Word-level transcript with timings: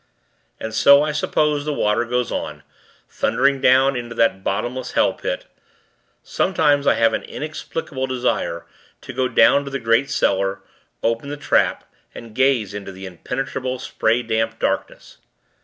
And 0.59 0.73
so, 0.73 1.03
I 1.03 1.11
suppose 1.11 1.63
the 1.63 1.71
water 1.73 2.05
goes 2.05 2.31
on, 2.31 2.63
thundering 3.07 3.61
down 3.61 3.95
into 3.95 4.15
that 4.15 4.43
bottomless 4.43 4.93
hell 4.93 5.13
pit. 5.13 5.45
Sometimes, 6.23 6.87
I 6.87 6.95
have 6.95 7.13
an 7.13 7.21
inexplicable 7.21 8.07
desire 8.07 8.65
to 9.01 9.13
go 9.13 9.27
down 9.27 9.63
to 9.63 9.69
the 9.69 9.77
great 9.77 10.09
cellar, 10.09 10.61
open 11.03 11.29
the 11.29 11.37
trap, 11.37 11.83
and 12.15 12.33
gaze 12.33 12.73
into 12.73 12.91
the 12.91 13.05
impenetrable, 13.05 13.77
spray 13.77 14.23
damp 14.23 14.57
darkness. 14.57 15.19